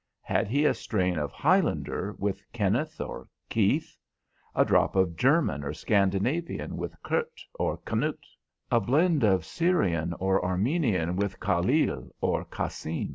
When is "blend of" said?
8.79-9.45